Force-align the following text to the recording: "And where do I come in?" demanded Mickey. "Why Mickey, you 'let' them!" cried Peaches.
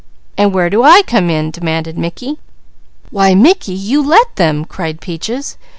"And 0.35 0.51
where 0.51 0.71
do 0.71 0.81
I 0.81 1.03
come 1.03 1.29
in?" 1.29 1.51
demanded 1.51 1.95
Mickey. 1.95 2.39
"Why 3.11 3.35
Mickey, 3.35 3.73
you 3.73 4.01
'let' 4.03 4.35
them!" 4.35 4.65
cried 4.65 4.99
Peaches. 4.99 5.59